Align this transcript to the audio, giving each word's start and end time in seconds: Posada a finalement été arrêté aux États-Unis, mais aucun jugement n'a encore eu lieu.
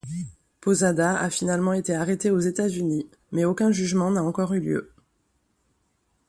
Posada 0.61 1.19
a 1.19 1.29
finalement 1.29 1.73
été 1.73 1.93
arrêté 1.93 2.31
aux 2.31 2.39
États-Unis, 2.39 3.07
mais 3.31 3.45
aucun 3.45 3.71
jugement 3.71 4.09
n'a 4.09 4.23
encore 4.23 4.51
eu 4.53 4.59
lieu. 4.59 4.95